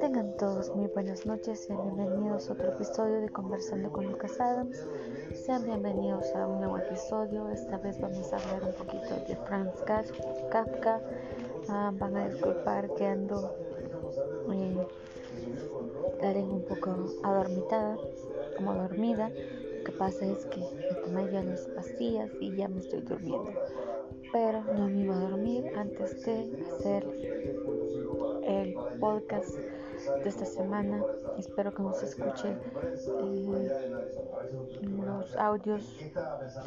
Tengan 0.00 0.36
todos 0.38 0.74
muy 0.76 0.88
buenas 0.88 1.24
noches, 1.24 1.60
sean 1.60 1.96
bienvenidos 1.96 2.50
a 2.50 2.52
otro 2.52 2.68
episodio 2.68 3.22
de 3.22 3.30
Conversando 3.30 3.90
con 3.90 4.06
Lucas 4.06 4.38
Adams. 4.38 4.84
Sean 5.34 5.64
bienvenidos 5.64 6.26
a 6.34 6.46
un 6.46 6.58
nuevo 6.58 6.76
episodio. 6.76 7.48
Esta 7.48 7.78
vez 7.78 7.98
vamos 7.98 8.30
a 8.30 8.36
hablar 8.36 8.64
un 8.64 8.74
poquito 8.74 9.14
de 9.26 9.36
Franz 9.46 9.82
Kafka. 10.50 11.00
Ah, 11.68 11.92
van 11.94 12.16
a 12.16 12.28
disculpar 12.28 12.92
que 12.94 13.06
ando 13.06 13.56
eh, 14.52 14.86
un 16.22 16.64
poco 16.68 16.96
adormitada, 17.22 17.98
como 18.56 18.74
dormida. 18.74 19.28
Lo 19.28 19.84
que 19.84 19.92
pasa 19.92 20.26
es 20.26 20.44
que 20.46 20.60
me 20.60 20.94
tomé 21.02 21.30
ya 21.30 21.42
las 21.42 21.66
pastillas 21.68 22.30
y 22.40 22.56
ya 22.56 22.68
me 22.68 22.80
estoy 22.80 23.00
durmiendo. 23.02 23.52
Pero 24.32 24.62
no 24.74 24.88
me 24.88 25.02
iba 25.02 25.16
a 25.16 25.30
dormir 25.30 25.70
antes 25.76 26.24
de 26.24 26.64
hacer 26.68 27.06
el 28.44 28.74
podcast 28.98 29.56
de 30.22 30.28
esta 30.28 30.44
semana. 30.44 31.02
Espero 31.38 31.72
que 31.72 31.82
nos 31.82 32.02
escuche 32.02 32.48
eh, 32.48 33.70
los 34.82 35.36
audios 35.36 35.98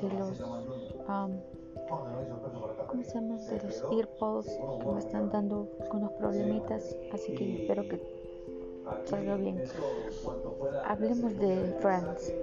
de 0.02 0.10
los 0.18 0.40
um, 0.42 1.40
¿cómo 2.88 3.04
se 3.04 3.14
llama? 3.16 3.38
de 3.38 3.60
los 3.64 3.84
earpods 3.92 4.60
que 4.80 4.88
me 4.88 5.00
están 5.00 5.30
dando 5.30 5.70
algunos 5.82 6.12
problemitas 6.14 6.96
así 7.12 7.34
que 7.34 7.62
espero 7.62 7.88
que 7.88 8.19
salga 9.06 9.36
bien. 9.36 9.64
Hablemos 10.86 11.38
de 11.38 11.76
Friends 11.82 12.34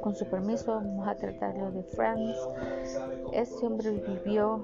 con 0.00 0.14
su 0.14 0.26
permiso 0.26 0.74
vamos 0.74 1.08
a 1.08 1.14
tratarlo 1.14 1.70
de 1.70 1.82
Friends 1.82 2.36
este 3.32 3.66
hombre 3.66 3.90
vivió 3.90 4.60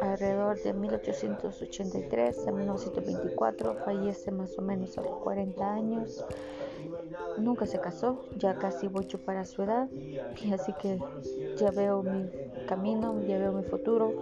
alrededor 0.00 0.62
de 0.62 0.72
1883 0.72 2.46
a 2.46 2.52
1924, 2.52 3.74
fallece 3.84 4.30
más 4.30 4.56
o 4.58 4.62
menos 4.62 4.96
a 4.98 5.02
los 5.02 5.16
40 5.18 5.74
años. 5.74 6.24
Nunca 7.38 7.66
se 7.66 7.80
casó, 7.80 8.22
ya 8.36 8.56
casi 8.56 8.88
yo 9.08 9.18
para 9.18 9.44
su 9.44 9.62
edad, 9.62 9.88
así 10.52 10.72
que 10.80 10.98
ya 11.56 11.70
veo 11.70 12.02
mi 12.02 12.30
camino, 12.66 13.20
ya 13.26 13.38
veo 13.38 13.52
mi 13.52 13.64
futuro. 13.64 14.12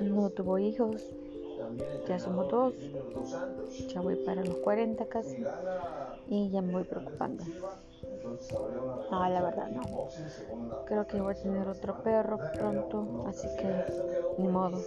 No 0.00 0.30
tuvo 0.30 0.58
hijos, 0.58 1.14
ya 2.06 2.18
somos 2.18 2.48
dos, 2.50 2.74
ya 3.88 4.00
voy 4.00 4.16
para 4.16 4.44
los 4.44 4.56
40 4.56 5.06
casi 5.06 5.44
y 6.28 6.50
ya 6.50 6.62
me 6.62 6.72
voy 6.72 6.84
preocupando. 6.84 7.44
No, 9.10 9.28
la 9.28 9.42
verdad 9.42 9.68
no. 9.70 9.82
Creo 10.86 11.06
que 11.06 11.20
voy 11.20 11.34
a 11.34 11.42
tener 11.42 11.68
otro 11.68 12.02
perro 12.02 12.38
pronto, 12.54 13.24
así 13.26 13.48
que 13.56 13.84
ni 14.38 14.48
modo. 14.48 14.78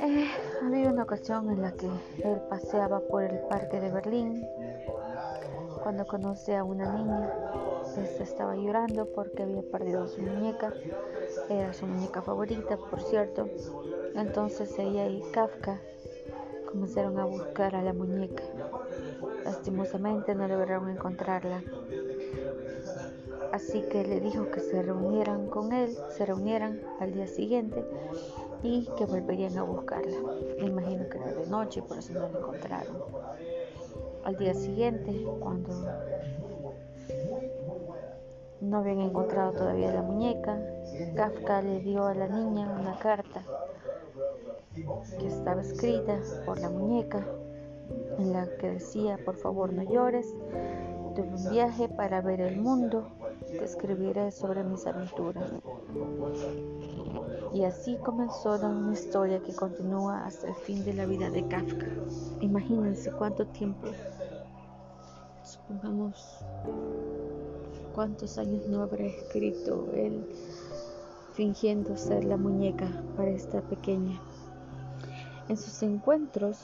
Eh, 0.00 0.28
había 0.64 0.90
una 0.90 1.02
ocasión 1.02 1.50
en 1.50 1.62
la 1.62 1.72
que 1.72 1.86
él 1.86 2.40
paseaba 2.48 3.00
por 3.00 3.24
el 3.24 3.38
parque 3.40 3.80
de 3.80 3.90
Berlín 3.90 4.46
cuando 5.82 6.06
conoce 6.06 6.56
a 6.56 6.64
una 6.64 6.92
niña. 6.92 7.32
Esta 7.96 8.22
estaba 8.22 8.54
llorando 8.54 9.06
porque 9.06 9.42
había 9.42 9.62
perdido 9.62 10.06
su 10.08 10.20
muñeca. 10.22 10.72
Era 11.48 11.72
su 11.72 11.86
muñeca 11.86 12.22
favorita, 12.22 12.76
por 12.76 13.00
cierto. 13.00 13.48
Entonces 14.14 14.78
ella 14.78 15.06
y 15.06 15.22
Kafka 15.32 15.78
comenzaron 16.70 17.18
a 17.18 17.24
buscar 17.24 17.74
a 17.74 17.82
la 17.82 17.92
muñeca. 17.92 18.42
Lastimosamente 19.44 20.34
no 20.34 20.46
lograron 20.46 20.90
encontrarla. 20.90 21.62
Así 23.52 23.82
que 23.90 24.04
le 24.04 24.20
dijo 24.20 24.50
que 24.50 24.60
se 24.60 24.82
reunieran 24.82 25.48
con 25.48 25.72
él, 25.72 25.96
se 26.10 26.26
reunieran 26.26 26.80
al 27.00 27.14
día 27.14 27.26
siguiente 27.26 27.82
y 28.62 28.86
que 28.96 29.06
volverían 29.06 29.56
a 29.56 29.62
buscarla. 29.62 30.16
Me 30.60 30.66
imagino 30.66 31.08
que 31.08 31.18
era 31.18 31.32
de 31.32 31.46
noche, 31.46 31.82
por 31.82 31.98
eso 31.98 32.12
no 32.12 32.28
la 32.28 32.38
encontraron. 32.38 32.96
Al 34.24 34.36
día 34.36 34.52
siguiente, 34.52 35.24
cuando 35.40 35.70
no 38.60 38.78
habían 38.78 39.00
encontrado 39.00 39.52
todavía 39.52 39.92
la 39.92 40.02
muñeca, 40.02 40.60
Kafka 41.16 41.62
le 41.62 41.80
dio 41.80 42.06
a 42.06 42.14
la 42.14 42.26
niña 42.26 42.76
una 42.78 42.98
carta 42.98 43.42
que 45.18 45.26
estaba 45.26 45.62
escrita 45.62 46.18
por 46.44 46.60
la 46.60 46.70
muñeca 46.70 47.26
en 48.18 48.32
la 48.32 48.46
que 48.58 48.70
decía, 48.70 49.18
por 49.24 49.36
favor 49.36 49.72
no 49.72 49.82
llores, 49.82 50.34
tuve 51.14 51.28
un 51.28 51.50
viaje 51.50 51.88
para 51.88 52.20
ver 52.20 52.40
el 52.40 52.60
mundo, 52.60 53.08
te 53.46 53.64
escribiré 53.64 54.30
sobre 54.30 54.62
mis 54.64 54.86
aventuras. 54.86 55.50
Y 57.54 57.64
así 57.64 57.96
comenzó 58.04 58.54
una 58.56 58.92
historia 58.92 59.40
que 59.40 59.54
continúa 59.54 60.26
hasta 60.26 60.48
el 60.48 60.54
fin 60.54 60.84
de 60.84 60.94
la 60.94 61.06
vida 61.06 61.30
de 61.30 61.46
Kafka. 61.48 61.86
Imagínense 62.40 63.10
cuánto 63.12 63.46
tiempo, 63.46 63.88
supongamos 65.42 66.40
cuántos 67.94 68.38
años 68.38 68.68
no 68.68 68.82
habrá 68.82 69.06
escrito 69.06 69.88
él 69.94 70.24
fingiendo 71.32 71.96
ser 71.96 72.24
la 72.24 72.36
muñeca 72.36 72.88
para 73.16 73.30
esta 73.30 73.60
pequeña. 73.62 74.20
En 75.48 75.56
sus 75.56 75.82
encuentros 75.82 76.58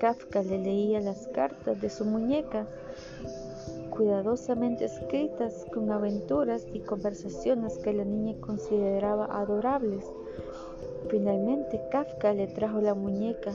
Kafka 0.00 0.42
le 0.42 0.58
leía 0.58 1.00
las 1.00 1.28
cartas 1.28 1.80
de 1.80 1.90
su 1.90 2.04
muñeca, 2.04 2.66
cuidadosamente 3.90 4.86
escritas 4.86 5.66
con 5.72 5.90
aventuras 5.92 6.66
y 6.72 6.80
conversaciones 6.80 7.78
que 7.78 7.92
la 7.92 8.04
niña 8.04 8.34
consideraba 8.40 9.26
adorables. 9.26 10.04
Finalmente 11.08 11.80
Kafka 11.92 12.32
le 12.32 12.46
trajo 12.46 12.80
la 12.80 12.94
muñeca, 12.94 13.52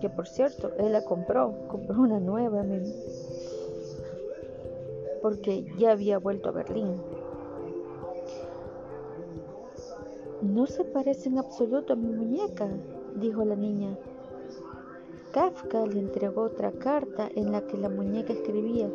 que 0.00 0.10
por 0.10 0.26
cierto, 0.26 0.72
él 0.78 0.92
la 0.92 1.04
compró, 1.04 1.54
compró 1.68 2.00
una 2.00 2.20
nueva, 2.20 2.64
porque 5.22 5.64
ya 5.78 5.92
había 5.92 6.18
vuelto 6.18 6.48
a 6.48 6.52
Berlín. 6.52 6.96
No 10.42 10.66
se 10.66 10.84
parece 10.84 11.28
en 11.28 11.38
absoluto 11.38 11.92
a 11.92 11.96
mi 11.96 12.12
muñeca, 12.12 12.68
dijo 13.14 13.44
la 13.44 13.56
niña. 13.56 13.96
Kafka 15.32 15.86
le 15.86 15.98
entregó 15.98 16.42
otra 16.42 16.70
carta 16.72 17.28
en 17.34 17.52
la 17.52 17.66
que 17.66 17.76
la 17.76 17.88
muñeca 17.88 18.32
escribía, 18.32 18.88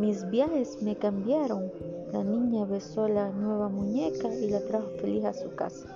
mis 0.00 0.30
viajes 0.30 0.80
me 0.80 0.96
cambiaron. 0.96 1.70
La 2.10 2.24
niña 2.24 2.64
besó 2.64 3.06
la 3.06 3.30
nueva 3.30 3.68
muñeca 3.68 4.34
y 4.34 4.48
la 4.48 4.60
trajo 4.60 4.88
feliz 4.98 5.24
a 5.26 5.34
su 5.34 5.54
casa. 5.54 5.94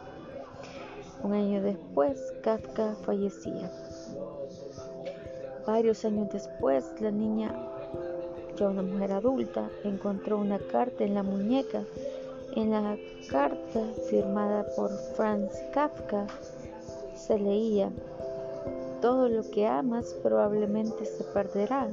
Un 1.23 1.33
año 1.33 1.63
después, 1.63 2.21
Kafka 2.43 2.97
fallecía. 3.07 3.73
Varios 5.67 6.05
años 6.05 6.29
después, 6.31 6.85
la 7.01 7.11
niña, 7.11 7.55
ya 8.57 8.69
una 8.69 8.83
mujer 8.83 9.13
adulta, 9.13 9.71
encontró 9.85 10.37
una 10.37 10.59
carta 10.59 11.03
en 11.05 11.15
la 11.15 11.23
muñeca. 11.23 11.83
En 12.57 12.73
la 12.73 12.99
carta, 13.31 13.81
firmada 14.11 14.67
por 14.77 14.91
Franz 15.17 15.51
Kafka, 15.73 16.27
se 17.15 17.39
leía, 17.39 17.91
todo 19.01 19.29
lo 19.29 19.51
que 19.51 19.67
amas 19.67 20.15
probablemente 20.23 21.05
se 21.05 21.25
perderá, 21.25 21.89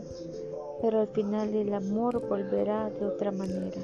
pero 0.82 1.02
al 1.02 1.08
final 1.08 1.54
el 1.54 1.74
amor 1.74 2.28
volverá 2.28 2.90
de 2.90 3.06
otra 3.06 3.32
manera. 3.32 3.82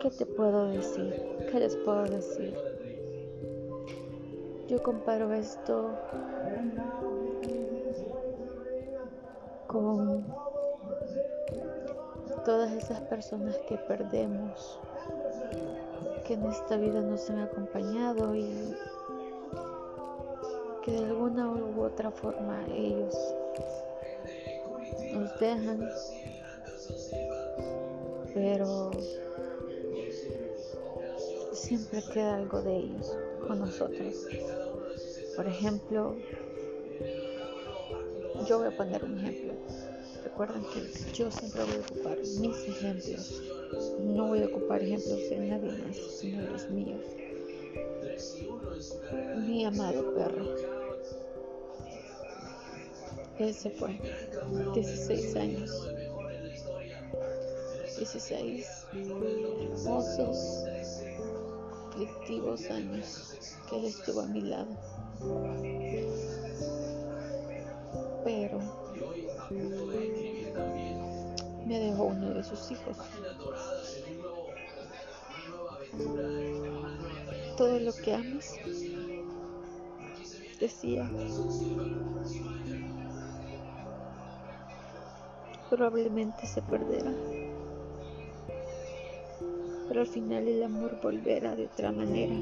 ¿Qué 0.00 0.10
te 0.10 0.26
puedo 0.26 0.66
decir? 0.66 1.14
¿Qué 1.50 1.58
les 1.60 1.76
puedo 1.76 2.04
decir? 2.04 2.54
Yo 4.68 4.82
comparo 4.82 5.32
esto 5.32 5.90
con 9.66 10.24
todas 12.48 12.72
esas 12.72 13.02
personas 13.02 13.54
que 13.68 13.76
perdemos 13.76 14.80
que 16.26 16.32
en 16.32 16.46
esta 16.46 16.78
vida 16.78 17.02
nos 17.02 17.28
han 17.28 17.40
acompañado 17.40 18.34
y 18.34 18.74
que 20.82 20.92
de 20.92 21.04
alguna 21.04 21.46
u 21.46 21.82
otra 21.82 22.10
forma 22.10 22.64
ellos 22.74 23.14
nos 25.12 25.38
dejan, 25.38 25.90
pero 28.32 28.92
siempre 31.52 32.02
queda 32.14 32.36
algo 32.36 32.62
de 32.62 32.76
ellos 32.78 33.14
con 33.46 33.58
nosotros. 33.58 34.26
Por 35.36 35.46
ejemplo, 35.46 36.16
yo 38.46 38.58
voy 38.60 38.68
a 38.68 38.74
poner 38.74 39.04
un 39.04 39.18
ejemplo. 39.18 39.52
Recuerden 40.28 40.62
que 40.72 41.12
yo 41.12 41.30
siempre 41.30 41.64
voy 41.64 41.76
a 41.76 41.80
ocupar 41.80 42.18
mis 42.18 42.68
ejemplos 42.68 43.42
no 44.00 44.28
voy 44.28 44.42
a 44.42 44.46
ocupar 44.46 44.82
ejemplos 44.82 45.30
de 45.30 45.38
nadie 45.38 45.72
más, 45.72 45.96
sino 45.96 46.42
los 46.42 46.68
míos. 46.70 47.04
Mi 49.46 49.64
amado 49.64 50.14
perro. 50.14 50.54
Él 53.38 53.54
se 53.54 53.70
fue. 53.70 53.98
16 54.74 55.36
años. 55.36 55.88
16 57.96 58.86
hermosos, 58.92 60.64
aflictivos 61.88 62.70
años 62.70 63.54
que 63.68 63.76
Él 63.78 63.84
estuvo 63.86 64.20
a 64.20 64.26
mi 64.26 64.42
lado. 64.42 64.68
Pero 68.24 68.87
dejó 71.98 72.04
uno 72.10 72.32
de 72.34 72.44
sus 72.44 72.70
hijos. 72.70 72.96
Todo 77.56 77.80
lo 77.80 77.92
que 77.92 78.14
amas, 78.14 78.54
decía, 80.60 81.10
probablemente 85.68 86.46
se 86.46 86.62
perderá. 86.62 87.12
Pero 89.88 90.00
al 90.02 90.06
final 90.06 90.46
el 90.46 90.62
amor 90.62 91.00
volverá 91.02 91.56
de 91.56 91.66
otra 91.66 91.90
manera. 91.90 92.34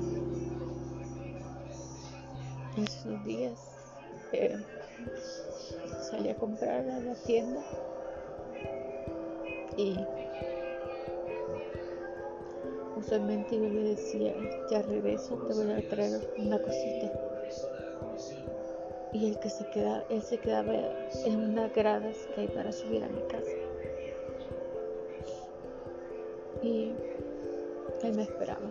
En 2.76 2.84
esos 2.84 3.24
días 3.24 3.58
eh, 4.32 4.58
salí 6.10 6.28
a 6.28 6.36
comprar 6.36 6.86
a 6.90 7.00
la 7.00 7.14
tienda 7.14 7.62
y 9.76 9.96
usualmente 12.96 13.56
yo 13.56 13.68
le 13.68 13.90
decía, 13.90 14.34
ya 14.70 14.82
regreso, 14.82 15.36
te 15.46 15.54
voy 15.54 15.72
a 15.72 15.88
traer 15.88 16.20
una 16.38 16.58
cosita. 16.60 17.12
Y 19.12 19.30
el 19.30 19.38
que 19.38 19.50
se 19.50 19.68
quedaba, 19.70 20.04
él 20.10 20.22
se 20.22 20.38
quedaba 20.38 20.74
en 21.24 21.36
unas 21.36 21.72
gradas 21.74 22.16
que 22.34 22.42
hay 22.42 22.48
para 22.48 22.72
subir 22.72 23.04
a 23.04 23.08
mi 23.08 23.22
casa. 23.28 23.50
Y 26.62 26.92
él 28.02 28.14
me 28.14 28.22
esperaba. 28.22 28.70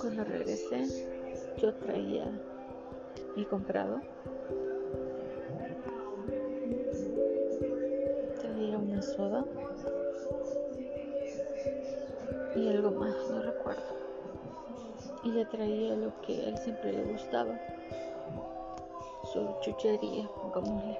Cuando 0.00 0.24
regresé, 0.24 0.84
yo 1.58 1.74
traía 1.74 2.30
mi 3.34 3.44
comprado. 3.44 4.00
Soda 9.06 9.44
y 12.56 12.68
algo 12.68 12.90
más, 12.90 13.14
no 13.30 13.42
recuerdo. 13.42 13.82
Y 15.22 15.30
le 15.30 15.44
traía 15.46 15.94
lo 15.94 16.12
que 16.22 16.40
a 16.40 16.48
él 16.48 16.58
siempre 16.58 16.92
le 16.92 17.04
gustaba, 17.12 17.58
su 19.32 19.54
chuchería, 19.60 20.28
pongámosle. 20.28 20.98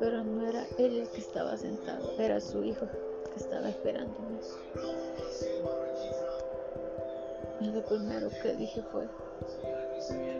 Pero 0.00 0.24
no 0.24 0.46
era 0.46 0.66
él 0.78 1.00
el 1.00 1.08
que 1.10 1.20
estaba 1.20 1.56
sentado, 1.56 2.10
era 2.18 2.40
su 2.40 2.64
hijo 2.64 2.86
que 3.32 3.40
estaba 3.40 3.68
esperándome. 3.68 4.40
Y 7.60 7.66
lo 7.66 7.84
primero 7.84 8.28
que 8.42 8.54
dije 8.54 8.82
fue, 8.90 9.06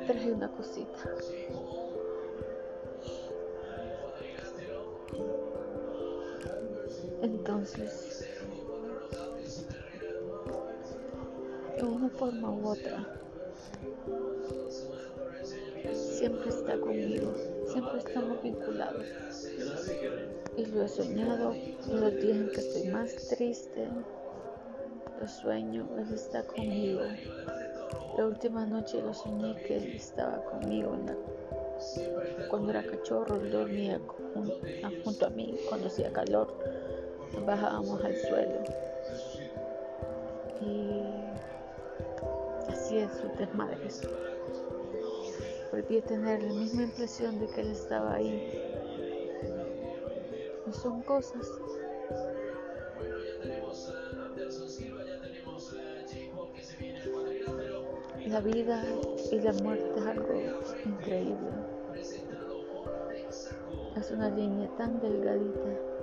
traje 0.07 0.33
una 0.33 0.49
cosita. 0.49 0.99
Entonces, 7.55 8.29
de 11.77 11.85
una 11.85 12.09
forma 12.09 12.51
u 12.51 12.67
otra, 12.67 13.07
siempre 15.93 16.49
está 16.49 16.81
conmigo, 16.81 17.33
siempre 17.69 17.99
estamos 17.99 18.43
vinculados. 18.43 19.07
Y 20.57 20.67
lo 20.67 20.83
he 20.83 20.89
soñado 20.89 21.55
los 21.93 22.15
días 22.17 22.39
en 22.39 22.51
que 22.51 22.61
estoy 22.61 22.89
más 22.89 23.15
triste, 23.29 23.89
lo 25.21 25.29
sueño, 25.29 25.89
Él 25.97 26.13
está 26.13 26.43
conmigo. 26.43 27.03
La 28.19 28.27
última 28.27 28.67
noche 28.67 29.01
lo 29.01 29.15
soñé 29.15 29.55
que 29.63 29.77
Él 29.77 29.95
estaba 29.95 30.45
conmigo 30.45 30.97
cuando 32.49 32.71
era 32.71 32.83
cachorro, 32.85 33.39
dormía 33.39 34.01
junto 35.05 35.27
a 35.27 35.31
mí 35.31 35.55
cuando 35.69 35.89
hacía 35.89 36.13
calor, 36.13 36.57
bajábamos 37.41 38.05
al 38.05 38.17
suelo. 38.17 38.65
Y 40.61 41.03
así 42.69 42.99
es 42.99 43.11
su 43.13 43.29
desmadres. 43.39 44.09
Volví 45.73 45.99
a 45.99 46.03
tener 46.03 46.43
la 46.43 46.53
misma 46.53 46.83
impresión 46.85 47.39
de 47.41 47.47
que 47.49 47.61
Él 47.61 47.71
estaba 47.73 48.15
ahí. 48.15 48.61
No 50.67 50.73
son 50.73 51.03
cosas 51.03 51.47
La 58.27 58.41
vida 58.41 58.85
y 59.31 59.41
la 59.41 59.53
muerte 59.53 59.93
es 59.97 60.07
algo 60.07 60.35
increíble. 60.85 61.51
Es 63.97 64.11
una 64.11 64.31
línea 64.31 64.69
tan 64.77 65.01
delgadita. 65.01 65.94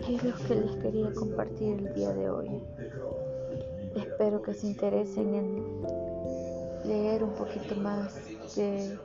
Es 0.00 0.24
lo 0.24 0.34
que 0.46 0.54
les 0.54 0.76
quería 0.76 1.12
compartir 1.12 1.78
el 1.78 1.94
día 1.94 2.12
de 2.12 2.30
hoy. 2.30 2.62
Espero 3.94 4.40
que 4.40 4.54
se 4.54 4.68
interesen 4.68 5.34
en 5.34 5.82
leer 6.84 7.22
un 7.22 7.34
poquito 7.34 7.74
más 7.76 8.14
de 8.56 8.98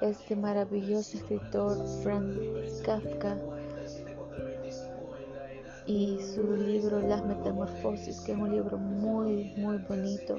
este 0.00 0.36
maravilloso 0.36 1.16
escritor 1.16 1.76
Franz 2.02 2.82
Kafka 2.84 3.36
y 5.86 6.18
su 6.20 6.56
libro 6.56 7.00
Las 7.00 7.24
Metamorfosis, 7.24 8.20
que 8.20 8.32
es 8.32 8.38
un 8.38 8.52
libro 8.52 8.78
muy, 8.78 9.54
muy 9.56 9.78
bonito. 9.78 10.36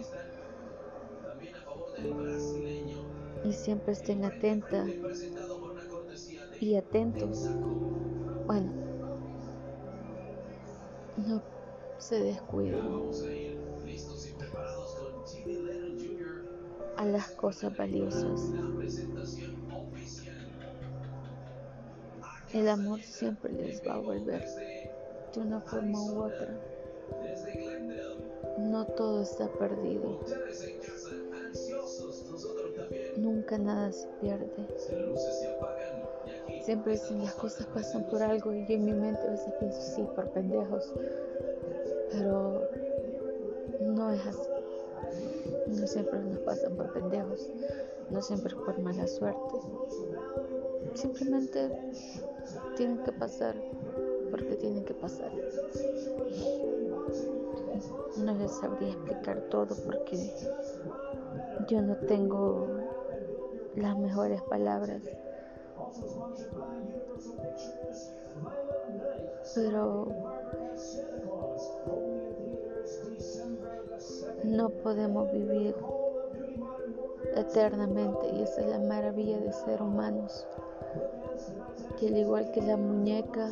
Y 3.44 3.52
siempre 3.52 3.94
estén 3.94 4.24
atentas 4.24 4.88
y 6.62 6.76
atentos. 6.76 7.50
Bueno, 8.46 8.89
no 11.28 11.42
se 11.98 12.20
descuiden 12.20 13.10
a 16.98 17.06
las 17.06 17.32
cosas 17.32 17.76
valiosas. 17.78 18.42
El 22.54 22.68
amor 22.68 23.02
siempre 23.02 23.52
les 23.54 23.82
va 23.88 23.96
a 23.96 24.00
volver 24.00 24.44
de 25.34 25.40
una 25.40 25.62
forma 25.62 26.02
u 26.02 26.24
otra. 26.24 26.60
No 28.58 28.86
todo 28.86 29.22
está 29.22 29.48
perdido. 29.54 30.20
Nunca 33.18 33.58
nada 33.58 33.92
se 33.92 34.08
pierde. 34.22 34.68
Siempre 36.70 36.92
dicen 36.92 37.24
las 37.24 37.34
cosas 37.34 37.66
pasan 37.74 38.04
por 38.12 38.22
algo 38.22 38.54
y 38.54 38.64
yo 38.68 38.76
en 38.76 38.86
mi 38.86 38.94
mente 38.94 39.20
a 39.28 39.32
veces 39.32 39.52
pienso 39.60 39.82
sí, 39.82 40.08
por 40.16 40.30
pendejos. 40.30 40.94
Pero 42.12 42.62
no 43.82 44.12
es 44.12 44.22
así. 44.28 44.48
No 45.66 45.88
siempre 45.88 46.20
nos 46.20 46.38
pasan 46.42 46.76
por 46.76 46.94
pendejos. 46.94 47.50
No 48.12 48.22
siempre 48.22 48.54
por 48.56 48.78
mala 48.82 49.08
suerte. 49.08 49.56
Simplemente 50.94 51.72
tienen 52.78 53.00
que 53.00 53.14
pasar 53.14 53.56
porque 54.30 54.56
tienen 54.58 54.86
que 54.86 54.94
pasar. 54.94 55.32
No 58.18 58.36
les 58.36 58.52
sabría 58.52 58.90
explicar 58.90 59.42
todo 59.50 59.76
porque 59.88 60.36
yo 61.68 61.82
no 61.82 61.96
tengo 61.96 62.68
las 63.76 63.98
mejores 63.98 64.40
palabras. 64.44 65.02
Pero 69.56 70.08
no 74.44 74.70
podemos 74.70 75.32
vivir 75.32 75.76
eternamente 77.36 78.30
y 78.34 78.44
esa 78.44 78.62
es 78.62 78.68
la 78.68 78.80
maravilla 78.80 79.40
de 79.40 79.52
ser 79.52 79.82
humanos. 79.82 80.46
Que 82.00 82.08
al 82.08 82.18
igual 82.18 82.52
que 82.52 82.62
la 82.62 82.78
muñeca 82.78 83.50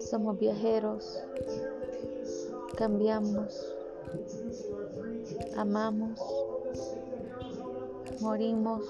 somos 0.00 0.38
viajeros, 0.38 1.22
cambiamos, 2.76 3.74
amamos, 5.56 6.20
morimos. 8.20 8.82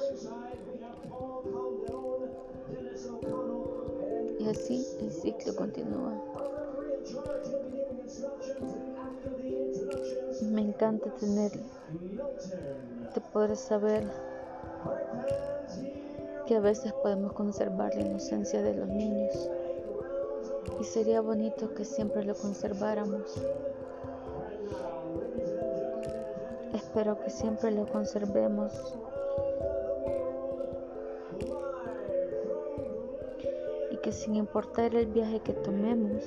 Y 4.38 4.48
así 4.48 4.86
el 5.00 5.12
ciclo 5.12 5.56
continúa. 5.56 6.14
Me 10.50 10.62
encanta 10.62 11.10
tener 11.14 11.52
te 13.14 13.20
podrás 13.20 13.60
saber 13.60 14.04
que 16.46 16.56
a 16.56 16.60
veces 16.60 16.92
podemos 17.02 17.32
conservar 17.32 17.94
la 17.94 18.02
inocencia 18.02 18.62
de 18.62 18.74
los 18.74 18.88
niños 18.88 19.50
y 20.80 20.84
sería 20.84 21.20
bonito 21.20 21.74
que 21.74 21.84
siempre 21.84 22.24
lo 22.24 22.34
conserváramos. 22.34 23.34
Espero 26.74 27.18
que 27.20 27.30
siempre 27.30 27.70
lo 27.70 27.86
conservemos. 27.86 28.72
Que 34.08 34.12
sin 34.12 34.36
importar 34.36 34.94
el 34.94 35.04
viaje 35.08 35.38
que 35.40 35.52
tomemos, 35.52 36.24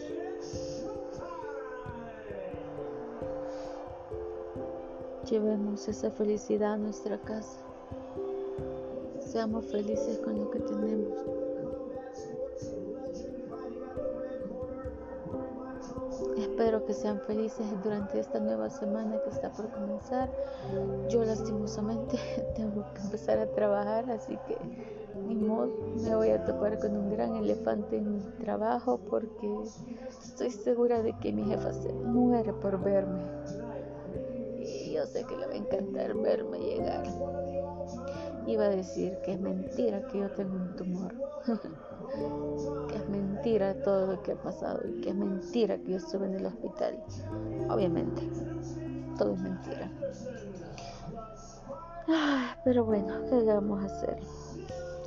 llevemos 5.27 5.87
esa 5.87 6.11
felicidad 6.11 6.73
a 6.73 6.77
nuestra 6.77 7.17
casa. 7.17 7.57
Seamos 9.19 9.65
felices 9.65 10.19
con 10.19 10.37
lo 10.37 10.51
que 10.51 10.59
tenemos. 10.59 11.17
Espero 16.37 16.85
que 16.85 16.93
sean 16.93 17.19
felices 17.21 17.65
durante 17.83 18.19
esta 18.19 18.39
nueva 18.39 18.69
semana 18.69 19.19
que 19.23 19.31
está 19.31 19.51
por 19.53 19.71
comenzar. 19.71 20.29
Yo 21.09 21.23
lastimosamente 21.23 22.19
tengo 22.55 22.85
que 22.93 23.01
empezar 23.01 23.39
a 23.39 23.47
trabajar, 23.47 24.07
así 24.11 24.37
que 24.47 25.00
ni 25.15 25.35
modo, 25.35 25.71
me 26.03 26.15
voy 26.15 26.29
a 26.29 26.43
topar 26.45 26.79
con 26.79 26.95
un 26.95 27.11
gran 27.11 27.35
elefante 27.35 27.97
en 27.97 28.13
mi 28.13 28.19
trabajo 28.39 28.99
porque 29.09 29.49
estoy 30.23 30.51
segura 30.51 31.01
de 31.01 31.13
que 31.19 31.31
mi 31.31 31.43
jefa 31.43 31.73
se 31.73 31.91
muere 31.93 32.53
por 32.53 32.81
verme. 32.81 33.23
Y 34.59 34.93
yo 34.93 35.05
sé 35.05 35.25
que 35.25 35.35
le 35.35 35.47
va 35.47 35.53
a 35.53 35.57
encantar 35.57 36.13
verme 36.15 36.59
llegar. 36.59 37.03
Iba 38.47 38.65
a 38.65 38.69
decir 38.69 39.17
que 39.23 39.33
es 39.33 39.39
mentira 39.39 40.05
que 40.07 40.19
yo 40.19 40.29
tengo 40.31 40.55
un 40.55 40.75
tumor. 40.75 41.13
que 42.87 42.95
es 42.95 43.09
mentira 43.09 43.73
todo 43.83 44.13
lo 44.13 44.21
que 44.21 44.33
ha 44.33 44.41
pasado 44.41 44.81
y 44.87 45.01
que 45.01 45.09
es 45.09 45.15
mentira 45.15 45.77
que 45.77 45.91
yo 45.91 45.97
estuve 45.97 46.25
en 46.27 46.35
el 46.35 46.45
hospital. 46.45 47.01
Obviamente, 47.69 48.29
todo 49.17 49.33
es 49.33 49.41
mentira. 49.41 49.91
pero 52.63 52.85
bueno, 52.85 53.13
¿qué 53.29 53.43
vamos 53.43 53.83
a 53.83 53.85
hacer? 53.85 54.17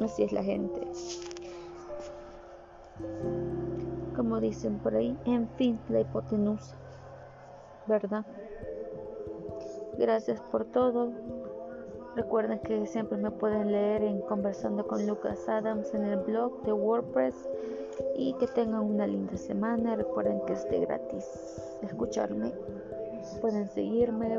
Así 0.00 0.22
es 0.24 0.32
la 0.32 0.42
gente. 0.42 0.80
Como 4.16 4.40
dicen 4.40 4.78
por 4.78 4.94
ahí, 4.94 5.16
en 5.24 5.48
fin, 5.56 5.78
la 5.88 6.00
hipotenusa. 6.00 6.76
¿Verdad? 7.86 8.24
Gracias 9.98 10.40
por 10.40 10.64
todo. 10.64 11.12
Recuerden 12.16 12.60
que 12.60 12.86
siempre 12.86 13.18
me 13.18 13.30
pueden 13.30 13.72
leer 13.72 14.02
en 14.02 14.20
Conversando 14.20 14.86
con 14.86 15.04
Lucas 15.06 15.48
Adams 15.48 15.92
en 15.94 16.04
el 16.04 16.16
blog 16.20 16.62
de 16.62 16.72
WordPress 16.72 17.34
y 18.16 18.34
que 18.34 18.46
tengan 18.46 18.80
una 18.80 19.06
linda 19.06 19.36
semana. 19.36 19.96
Recuerden 19.96 20.40
que 20.46 20.52
es 20.52 20.68
de 20.70 20.80
gratis 20.80 21.24
escucharme. 21.82 22.52
Pueden 23.40 23.68
seguirme 23.70 24.38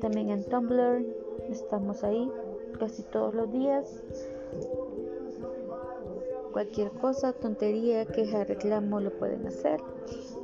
también 0.00 0.30
en 0.30 0.44
Tumblr. 0.44 1.02
Estamos 1.48 2.04
ahí 2.04 2.30
casi 2.78 3.02
todos 3.02 3.34
los 3.34 3.50
días. 3.52 4.02
Cualquier 6.52 6.90
cosa, 6.92 7.32
tontería, 7.32 8.04
queja, 8.06 8.44
reclamo 8.44 9.00
lo 9.00 9.10
pueden 9.10 9.46
hacer. 9.46 9.80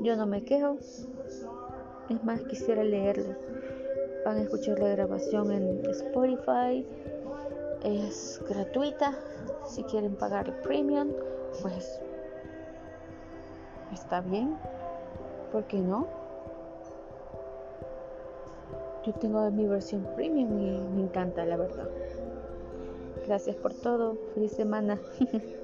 Yo 0.00 0.16
no 0.16 0.26
me 0.26 0.44
quejo. 0.44 0.78
Es 2.08 2.24
más, 2.24 2.42
quisiera 2.44 2.82
leerlos 2.82 3.36
van 4.28 4.36
a 4.36 4.42
escuchar 4.42 4.78
la 4.78 4.88
grabación 4.90 5.52
en 5.52 5.86
Spotify. 5.86 6.86
Es 7.82 8.42
gratuita. 8.46 9.14
Si 9.66 9.82
quieren 9.84 10.16
pagar 10.16 10.48
el 10.48 10.54
premium, 10.56 11.08
pues 11.62 12.00
está 13.92 14.20
bien. 14.20 14.56
¿Por 15.50 15.64
qué 15.64 15.78
no? 15.78 16.06
Yo 19.06 19.14
tengo 19.14 19.50
mi 19.50 19.66
versión 19.66 20.06
premium 20.14 20.60
y 20.60 20.78
me 20.96 21.02
encanta, 21.04 21.46
la 21.46 21.56
verdad. 21.56 21.88
Gracias 23.28 23.56
por 23.58 23.74
todo. 23.74 24.22
Feliz 24.32 24.54
semana. 24.54 25.02